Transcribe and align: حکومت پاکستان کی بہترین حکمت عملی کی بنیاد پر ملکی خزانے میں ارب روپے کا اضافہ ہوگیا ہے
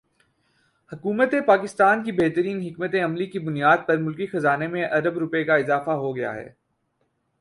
حکومت 0.91 1.33
پاکستان 1.47 2.03
کی 2.03 2.11
بہترین 2.11 2.61
حکمت 2.61 2.95
عملی 3.03 3.25
کی 3.25 3.39
بنیاد 3.39 3.85
پر 3.87 3.97
ملکی 3.97 4.27
خزانے 4.27 4.67
میں 4.67 4.85
ارب 4.85 5.17
روپے 5.17 5.43
کا 5.43 5.55
اضافہ 5.55 5.91
ہوگیا 5.99 6.33
ہے 6.35 6.49